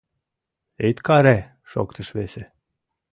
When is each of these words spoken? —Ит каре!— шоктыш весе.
—Ит 0.89 0.97
каре!— 1.07 1.37
шоктыш 1.71 2.07
весе. 2.17 2.43